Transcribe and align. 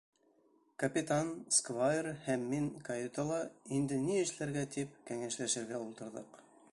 Капитан, 0.83 1.27
сквайр 1.57 2.09
һәм 2.29 2.47
мин 2.55 2.69
каютала, 2.89 3.37
инде 3.79 3.99
ни 4.07 4.19
эшләргә 4.25 4.67
тип, 4.77 4.99
кәңәшләшергә 5.11 5.83
ултырҙыҡ. 5.85 6.45